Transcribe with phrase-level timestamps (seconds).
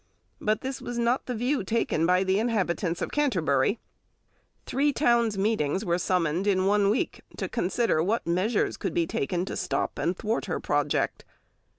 [0.39, 3.77] But this was not the view taken by the inhabitants of Canterbury.
[4.65, 9.45] Three town's meetings were summoned in one week to consider what measures could be taken
[9.45, 11.23] to stop and thwart her project.